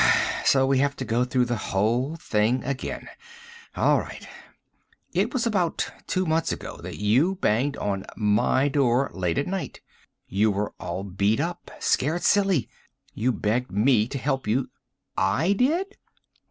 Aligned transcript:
"So 0.45 0.65
we 0.65 0.79
have 0.79 0.95
to 0.95 1.05
go 1.05 1.23
through 1.25 1.45
the 1.45 1.57
whole 1.69 2.15
thing 2.15 2.63
again. 2.63 3.07
All 3.75 3.99
right. 3.99 4.27
It 5.13 5.31
was 5.31 5.45
about 5.45 5.91
two 6.07 6.25
months 6.25 6.51
ago 6.51 6.77
that 6.77 6.97
you 6.97 7.35
banged 7.35 7.77
on 7.77 8.05
my 8.17 8.67
door, 8.67 9.11
late 9.13 9.37
at 9.37 9.45
night. 9.45 9.79
You 10.25 10.49
were 10.49 10.73
all 10.79 11.03
beat 11.03 11.39
up 11.39 11.69
scared 11.79 12.23
silly. 12.23 12.67
You 13.13 13.31
begged 13.31 13.69
me 13.71 14.07
to 14.07 14.17
help 14.17 14.47
you" 14.47 14.71
"I 15.19 15.53
did?" 15.53 15.95